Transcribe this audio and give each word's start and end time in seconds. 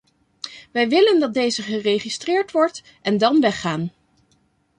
Wij 0.71 0.89
willen 0.89 1.19
dat 1.19 1.33
deze 1.33 1.61
geregistreerd 1.61 2.51
wordt 2.51 2.83
en 3.01 3.17
dan 3.17 3.39
weggaan. 3.41 3.91